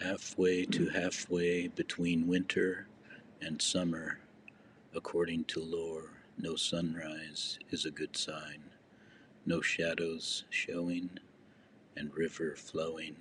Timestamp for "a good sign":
7.84-8.60